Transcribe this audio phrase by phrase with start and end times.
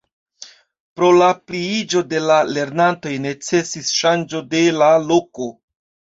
[0.99, 5.53] Pro la pliiĝo de la lernantoj necesis ŝanĝo de la loko.